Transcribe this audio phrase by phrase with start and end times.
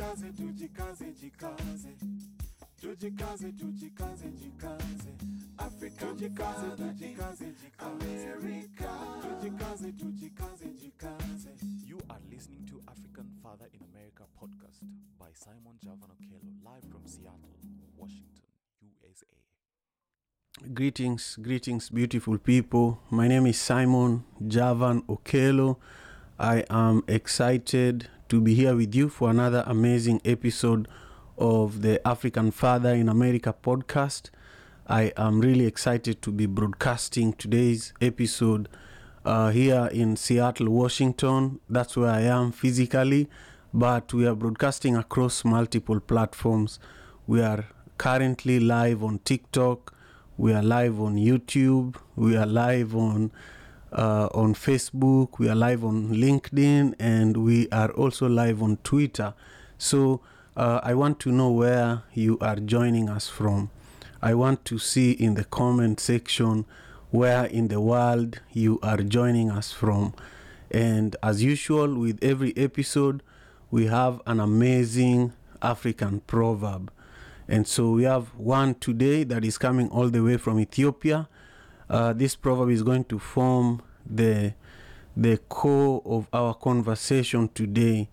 [0.00, 1.88] Jikaze, tujikaze, jikaze.
[2.80, 5.10] Tujikaze, tujikaze, jikaze.
[5.58, 8.32] Africa, tujikaze, tujikaze, jikaze.
[8.32, 8.90] America,
[9.22, 11.50] tujikaze, tujikaze, jikaze.
[11.86, 14.82] You are listening to African Father in America podcast
[15.16, 17.54] by Simon Javan Okello, live from Seattle,
[17.96, 18.42] Washington,
[18.82, 19.26] USA.
[20.74, 22.98] Greetings, greetings, beautiful people.
[23.10, 25.76] My name is Simon Javan Okello.
[26.36, 30.88] I am excited to be here with you for another amazing episode
[31.38, 34.30] of the African Father in America podcast.
[34.88, 38.68] I am really excited to be broadcasting today's episode
[39.24, 41.60] uh, here in Seattle, Washington.
[41.70, 43.28] That's where I am physically,
[43.72, 46.80] but we are broadcasting across multiple platforms.
[47.28, 47.66] We are
[47.98, 49.94] currently live on TikTok.
[50.36, 51.94] We are live on YouTube.
[52.16, 53.30] We are live on
[53.94, 55.38] uh, on Facebook.
[55.38, 59.34] We are live on LinkedIn, and we are also live on Twitter.
[59.78, 60.20] So
[60.56, 63.70] uh, I want to know where you are joining us from.
[64.20, 66.64] I want to see in the comment section
[67.10, 70.14] where in the world you are joining us from.
[70.70, 73.22] And as usual, with every episode,
[73.70, 76.90] we have an amazing African proverb.
[77.46, 81.28] And so we have one today that is coming all the way from Ethiopia.
[81.94, 84.52] Uh, this proverb is going to form the
[85.16, 88.08] the core of our conversation today.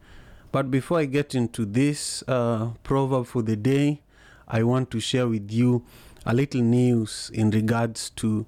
[0.52, 4.02] But before I get into this uh, proverb for the day,
[4.48, 5.84] I want to share with you
[6.28, 8.46] a little news in regards to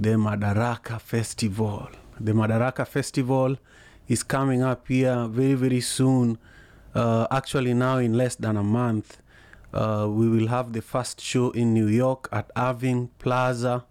[0.00, 1.88] the Madaraka Festival.
[2.18, 3.58] The Madaraka Festival
[4.08, 6.38] is coming up here very, very soon.
[6.92, 9.18] Uh, actually, now in less than a month,
[9.72, 13.84] uh, we will have the first show in New York at Irving Plaza.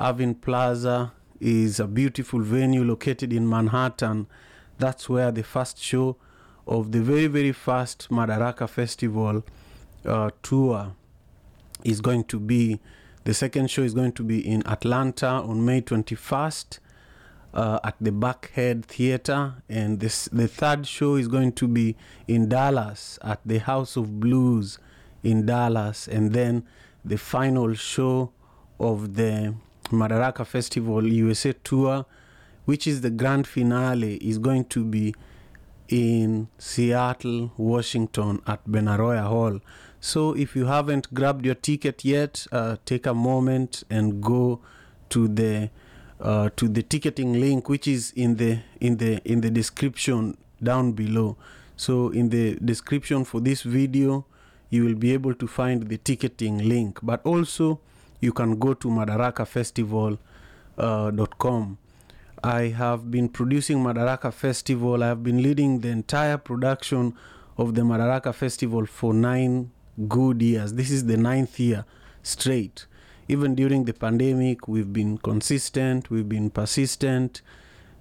[0.00, 4.26] Irving Plaza is a beautiful venue located in Manhattan.
[4.78, 6.16] That's where the first show
[6.66, 9.44] of the very, very first Madaraka Festival
[10.04, 10.94] uh, tour
[11.84, 12.80] is going to be.
[13.24, 16.78] The second show is going to be in Atlanta on May 21st
[17.54, 21.96] uh, at the Buckhead Theater, and this the third show is going to be
[22.26, 24.78] in Dallas at the House of Blues
[25.22, 26.64] in Dallas, and then
[27.04, 28.32] the final show
[28.78, 29.54] of the
[29.90, 32.06] Madaraka Festival USA tour,
[32.64, 35.14] which is the grand finale, is going to be
[35.88, 39.60] in Seattle, Washington at Benaroya Hall.
[40.00, 44.60] So if you haven't grabbed your ticket yet, uh, take a moment and go
[45.10, 45.70] to the
[46.20, 50.92] uh, to the ticketing link, which is in the in the in the description down
[50.92, 51.36] below.
[51.76, 54.26] So in the description for this video,
[54.70, 56.98] you will be able to find the ticketing link.
[57.02, 57.80] But also,
[58.20, 61.78] you can go to madarakafestival.com.
[62.42, 65.02] I have been producing Madaraka Festival.
[65.02, 67.14] I have been leading the entire production
[67.56, 69.70] of the Madaraka Festival for nine
[70.08, 70.74] good years.
[70.74, 71.84] This is the ninth year
[72.22, 72.86] straight.
[73.26, 77.42] Even during the pandemic, we've been consistent, we've been persistent.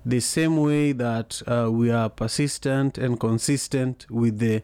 [0.05, 4.61] The same way that uh, we are persistent and consistent with the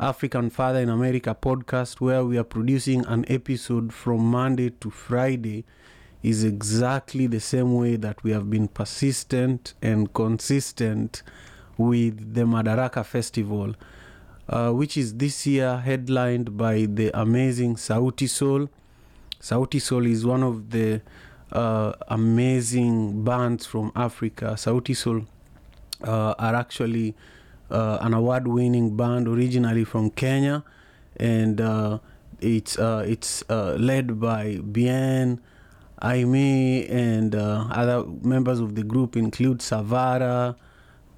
[0.00, 5.66] African Father in America podcast, where we are producing an episode from Monday to Friday,
[6.22, 11.22] is exactly the same way that we have been persistent and consistent
[11.76, 13.74] with the Madaraka Festival,
[14.48, 18.70] uh, which is this year headlined by the amazing Sauti Sol.
[19.38, 21.02] Sauti Sol is one of the
[21.52, 24.54] uh, amazing bands from Africa.
[24.56, 25.26] Sauti Sol
[26.04, 27.14] uh, are actually
[27.70, 30.64] uh, an award-winning band originally from Kenya,
[31.16, 31.98] and uh,
[32.40, 35.40] it's uh, it's uh, led by Bien,
[36.02, 40.56] Aime, and uh, other members of the group include Savara,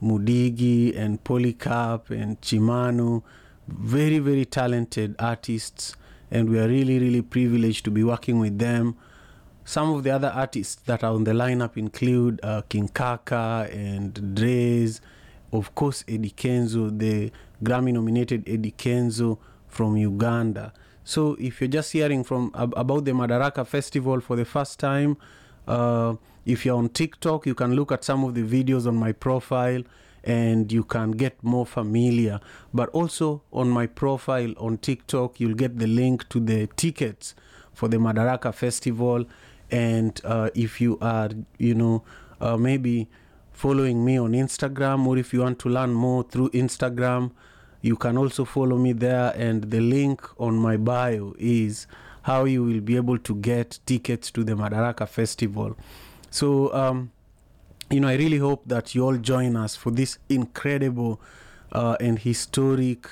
[0.02, 3.22] Mudigi, and Polycarp, and Chimano.
[3.68, 5.94] Very very talented artists,
[6.30, 8.96] and we are really really privileged to be working with them.
[9.64, 14.34] Some of the other artists that are on the lineup include uh, King Kaka and
[14.34, 15.00] Dre's
[15.52, 17.30] of course Eddie Kenzo, the
[17.62, 20.72] Grammy nominated Eddie Kenzo from Uganda.
[21.04, 25.16] So if you're just hearing from ab- about the Madaraka Festival for the first time,
[25.66, 26.14] uh,
[26.44, 29.82] if you're on TikTok, you can look at some of the videos on my profile
[30.24, 32.40] and you can get more familiar.
[32.72, 37.34] But also on my profile on TikTok, you'll get the link to the tickets
[37.74, 39.24] for the Madaraka Festival.
[39.70, 42.04] And uh, if you are, you know,
[42.40, 43.08] uh, maybe
[43.52, 47.32] following me on Instagram, or if you want to learn more through Instagram,
[47.80, 49.32] you can also follow me there.
[49.36, 51.86] And the link on my bio is
[52.22, 55.76] how you will be able to get tickets to the Madaraka Festival.
[56.30, 57.10] So, um,
[57.90, 61.20] you know, I really hope that you all join us for this incredible
[61.72, 63.08] uh, and historic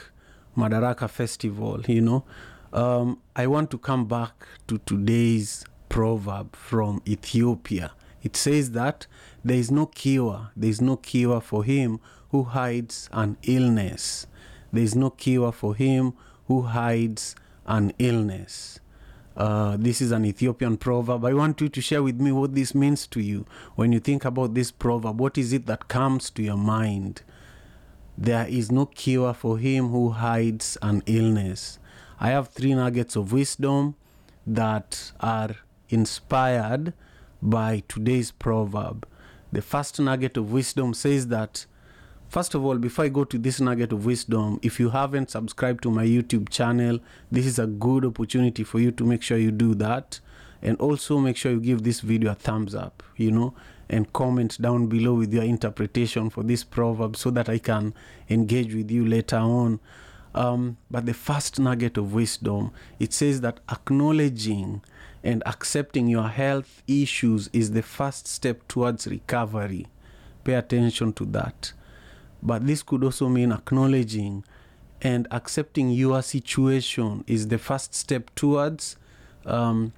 [0.57, 2.25] Madaraka Festival, you know,
[2.73, 7.93] um, I want to come back to today's proverb from Ethiopia.
[8.23, 9.07] It says that
[9.45, 12.01] there is no cure, there is no cure for him
[12.31, 14.27] who hides an illness.
[14.73, 16.15] There is no cure for him
[16.47, 17.35] who hides
[17.67, 18.81] an illness.
[19.37, 21.25] Uh, this is an Ethiopian proverb.
[21.25, 23.47] I want you to share with me what this means to you.
[23.75, 27.23] When you think about this proverb, what is it that comes to your mind?
[28.19, 31.79] There is no cure for him who hides an illness.
[32.19, 33.95] I have three nuggets of wisdom
[34.47, 35.57] that are
[35.89, 36.93] inspired
[37.43, 39.07] by today's proverb.
[39.53, 41.67] The first nugget of wisdom says that,
[42.29, 45.83] first of all, before I go to this nugget of wisdom, if you haven't subscribed
[45.83, 47.01] to my YouTube channel,
[47.31, 50.21] this is a good opportunity for you to make sure you do that.
[50.63, 53.55] And also make sure you give this video a thumbs up, you know,
[53.89, 57.95] and comment down below with your interpretation for this proverb so that I can
[58.29, 59.81] engage with you later on.
[60.35, 64.83] Um, but the first nugget of wisdom, it says that acknowledging
[65.23, 69.87] and accepting your health issues is the first step towards recovery.
[70.45, 71.73] Pay attention to that.
[72.43, 74.45] But this could also mean acknowledging
[75.03, 78.97] and accepting your situation is the first step towards
[79.45, 79.93] um,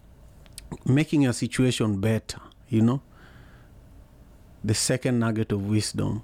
[0.84, 3.02] making your situation better, you know.
[4.64, 6.22] The second nugget of wisdom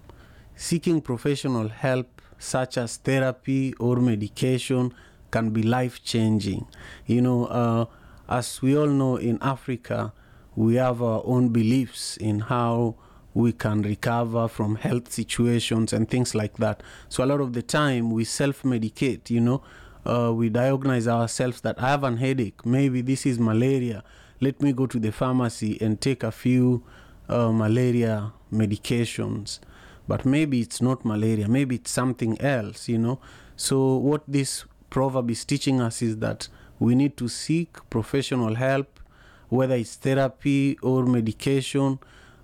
[0.58, 4.92] seeking professional help, such as therapy or medication,
[5.30, 6.66] can be life changing.
[7.06, 7.86] You know, uh,
[8.28, 10.12] as we all know in Africa,
[10.54, 12.96] we have our own beliefs in how
[13.34, 16.82] we can recover from health situations and things like that.
[17.08, 19.62] So a lot of the time we self-medicate, you know,
[20.04, 24.02] uh, we diagnose ourselves that I have an headache, maybe this is malaria.
[24.40, 26.82] Let me go to the pharmacy and take a few
[27.28, 29.60] uh, malaria medications.
[30.06, 33.20] But maybe it's not malaria, maybe it's something else, you know.
[33.56, 36.48] So what this proverb is teaching us is that
[36.78, 39.00] we need to seek professional help,
[39.48, 41.98] whether it's therapy or medication.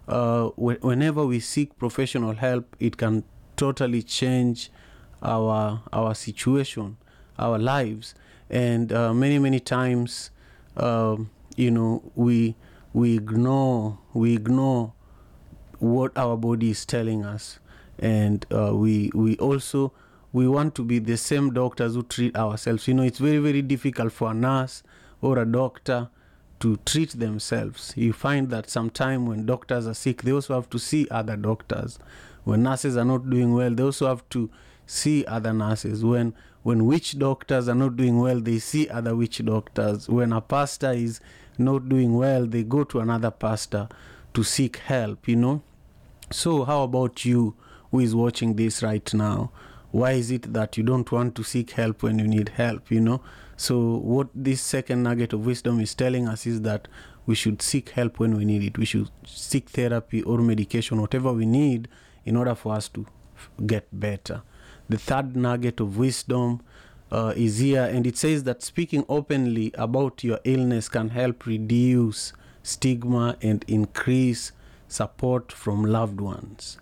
[0.08, 3.24] Uh, wh- whenever we seek professional help, it can
[3.56, 4.70] totally change
[5.22, 6.96] our our situation,
[7.38, 8.14] our lives,
[8.50, 10.30] and uh, many many times,
[10.76, 12.54] um, you know, we
[12.92, 14.92] we ignore we ignore
[15.78, 17.58] what our body is telling us,
[17.98, 19.92] and uh, we we also
[20.34, 22.88] we want to be the same doctors who treat ourselves.
[22.88, 24.82] You know, it's very, very difficult for a nurse
[25.22, 26.08] or a doctor
[26.58, 27.92] to treat themselves.
[27.96, 32.00] You find that sometimes when doctors are sick, they also have to see other doctors.
[32.42, 34.50] When nurses are not doing well, they also have to
[34.86, 36.04] see other nurses.
[36.04, 36.34] When
[36.64, 40.08] when witch doctors are not doing well, they see other witch doctors.
[40.08, 41.20] When a pastor is
[41.58, 43.88] not doing well, they go to another pastor
[44.32, 45.62] to seek help, you know.
[46.32, 47.54] So how about you
[47.92, 49.52] who is watching this right now?
[49.94, 53.00] Why is it that you don't want to seek help when you need help you
[53.00, 53.20] know?
[53.56, 56.88] So what this second nugget of wisdom is telling us is that
[57.26, 58.76] we should seek help when we need it.
[58.76, 61.86] We should seek therapy or medication whatever we need
[62.24, 63.06] in order for us to
[63.66, 64.42] get better.
[64.88, 66.62] The third nugget of wisdom
[67.12, 72.32] uh, is here and it says that speaking openly about your illness can help reduce
[72.64, 74.50] stigma and increase
[74.88, 76.78] support from loved ones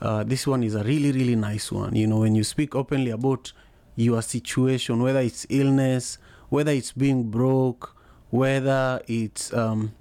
[0.00, 1.94] uh, this one is a really really nice one.
[1.94, 3.52] You know when you speak openly about
[3.96, 6.18] your situation whether it's illness
[6.50, 7.96] whether it's being broke
[8.30, 9.92] whether it's um,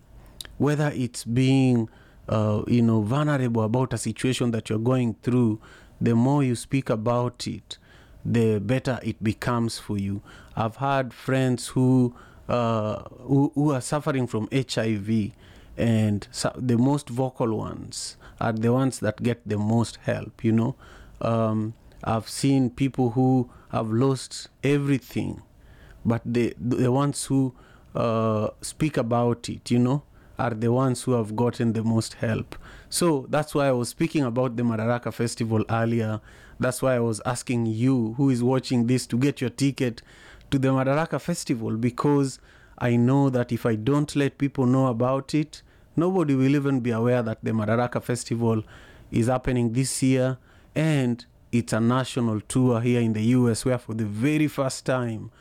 [0.58, 1.90] whether it's being
[2.30, 5.60] uh, you know vulnerable about a situation that you're going through
[6.00, 7.78] the more you speak about it
[8.28, 10.22] the better it becomes for you.
[10.56, 12.14] I've had friends who
[12.50, 15.32] uh, who, who are suffering from hiv
[15.78, 20.52] and so the most vocal ones are the ones that get the most help you
[20.52, 20.76] know.
[21.22, 25.42] Um, i've seen people who have lost everything
[26.06, 27.54] but the the ones who
[27.96, 30.04] uh, speak about it you know
[30.40, 32.56] are the ones who have gotten the most help.
[32.90, 36.22] So that's why i was speaking about the madaraka festival earlier.
[36.60, 40.02] That's why i was asking you who is watching this to get your ticket
[40.52, 42.40] to the madaraka festival because
[42.78, 45.62] i know that if i don't let people know about it
[45.98, 48.64] nobody will even be aware that the madaraka festival
[49.12, 50.38] is happening this year
[50.76, 55.32] and it's a national tour here in the us where for the very first time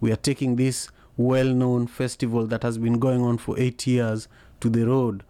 [0.00, 4.28] we are taking this well-known festival that has been going on for eight years
[4.60, 5.22] to the road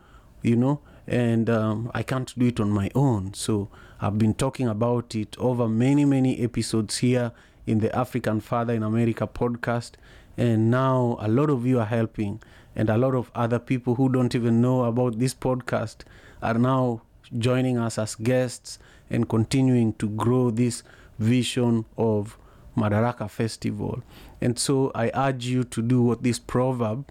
[0.44, 0.80] you know?
[1.06, 3.34] And um, i can't do it on my own.
[3.34, 3.68] So
[4.00, 7.32] i've been talking about it over many many episodes here
[7.66, 9.92] in the african father in america podcast
[10.36, 12.42] and now a lot of you are helping
[12.76, 15.98] and a lot of other people who don't even know about this podcast
[16.42, 17.02] are now
[17.38, 18.78] joining us as guests
[19.10, 20.82] and continuing to grow this
[21.18, 22.36] vision of
[22.76, 24.02] Madaraka Festival.
[24.40, 27.10] And so I urge you to do what this proverb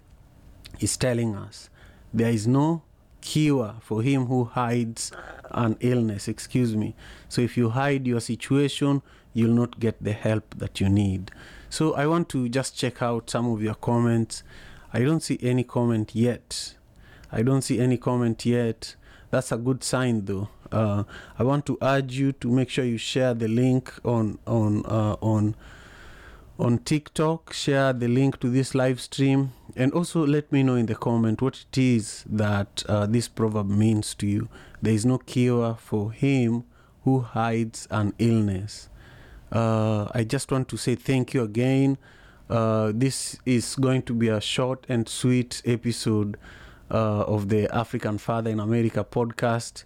[0.80, 1.70] is telling us.
[2.12, 2.82] There is no
[3.20, 5.10] cure for him who hides
[5.50, 6.94] an illness, excuse me.
[7.28, 9.02] So if you hide your situation,
[9.32, 11.30] you'll not get the help that you need.
[11.70, 14.42] So I want to just check out some of your comments.
[14.94, 16.74] I don't see any comment yet.
[17.32, 18.94] I don't see any comment yet.
[19.32, 20.48] That's a good sign, though.
[20.70, 21.02] Uh,
[21.36, 25.16] I want to urge you to make sure you share the link on on uh,
[25.20, 25.56] on
[26.60, 27.52] on TikTok.
[27.52, 31.42] Share the link to this live stream, and also let me know in the comment
[31.42, 34.48] what it is that uh, this proverb means to you.
[34.80, 36.62] There is no cure for him
[37.02, 38.88] who hides an illness.
[39.50, 41.98] Uh, I just want to say thank you again.
[42.48, 46.36] Uh, this is going to be a short and sweet episode
[46.90, 49.84] uh, of the African Father in America podcast.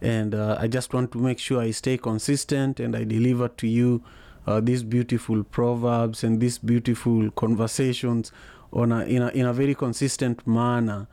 [0.00, 3.66] And uh, I just want to make sure I stay consistent and I deliver to
[3.66, 4.02] you
[4.46, 8.32] uh, these beautiful proverbs and these beautiful conversations
[8.72, 11.06] on a, in, a, in a very consistent manner.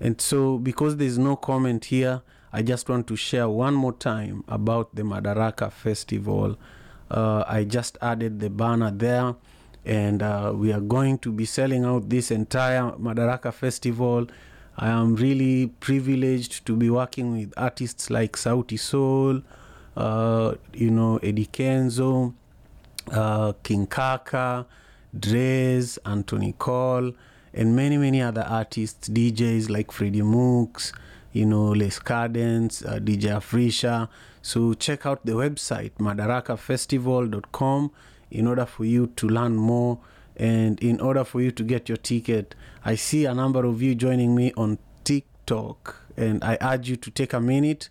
[0.00, 4.44] And so, because there's no comment here, I just want to share one more time
[4.48, 6.58] about the Madaraka Festival.
[7.10, 9.36] Uh, I just added the banner there,
[9.84, 14.26] and uh, we are going to be selling out this entire Madaraka Festival.
[14.76, 19.42] I am really privileged to be working with artists like Sauti Sol,
[19.96, 22.32] uh, you know, Eddie Kenzo,
[23.10, 24.66] uh, King Kaka,
[25.18, 27.12] Drez, Anthony Cole,
[27.52, 30.92] and many, many other artists, DJs like Freddie Mooks,
[31.32, 34.08] you know, Les Cadence, uh, DJ Afrisha.
[34.40, 37.90] So check out the website, madarakafestival.com,
[38.32, 39.98] in order for you to learn more
[40.36, 42.54] and in order for you to get your ticket.
[42.84, 47.10] I see a number of you joining me on TikTok, and I urge you to
[47.10, 47.90] take a minute,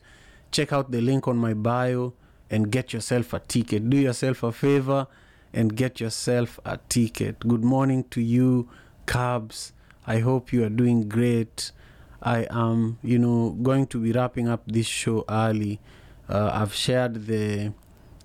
[0.51, 2.13] check out the link on my bio,
[2.49, 3.89] and get yourself a ticket.
[3.89, 5.07] Do yourself a favor
[5.53, 7.39] and get yourself a ticket.
[7.47, 8.67] Good morning to you,
[9.05, 9.73] Cubs.
[10.07, 11.71] I hope you are doing great.
[12.21, 15.79] I am, you know, going to be wrapping up this show early.
[16.27, 17.73] Uh, I've shared the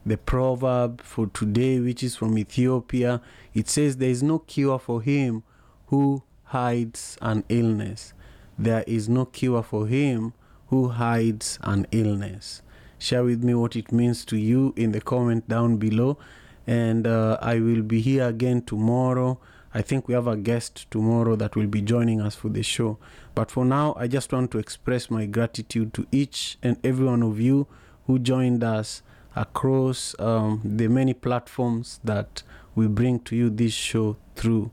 [0.07, 3.21] the proverb for today, which is from Ethiopia.
[3.53, 5.43] It says, There is no cure for him
[5.89, 8.15] who hides an illness.
[8.57, 10.33] There is no cure for him
[10.69, 12.63] who hides an illness.
[12.99, 16.19] Share with me what it means to you in the comment down below.
[16.67, 19.39] And uh, I will be here again tomorrow.
[19.75, 22.99] I think we have a guest tomorrow that will be joining us for the show.
[23.35, 27.23] But for now, I just want to express my gratitude to each and every one
[27.23, 27.67] of you
[28.07, 29.03] who joined us
[29.37, 32.43] across um, the many platforms that
[32.75, 34.71] we bring to you this show through.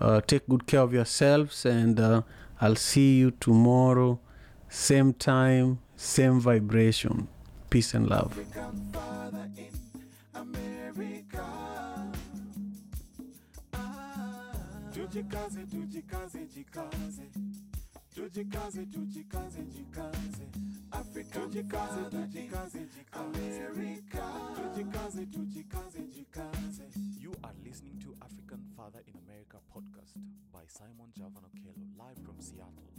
[0.00, 2.22] Uh, take good care of yourselves, and uh,
[2.60, 4.20] I'll see you tomorrow,
[4.68, 7.28] same time, same vibration.
[7.70, 8.38] Peace and love.
[13.74, 14.52] Ah,
[14.92, 17.26] tujikaze, tujikaze, jikaze.
[18.14, 20.21] Tujikaze, tujikaze, jikaze.
[21.32, 22.86] Tujikaze, tujikaze.
[23.12, 24.24] America.
[24.56, 26.84] Tujikaze, tujikaze, jikaze.
[27.20, 30.14] You are listening to African Father in America podcast
[30.52, 32.92] by Simon Javan Okello, live from Seattle,